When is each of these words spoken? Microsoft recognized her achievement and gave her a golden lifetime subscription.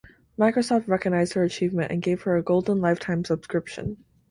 Microsoft 0.35 0.87
recognized 0.87 1.33
her 1.33 1.43
achievement 1.43 1.91
and 1.91 2.01
gave 2.01 2.23
her 2.23 2.35
a 2.35 2.41
golden 2.41 2.81
lifetime 2.81 3.23
subscription. 3.23 3.97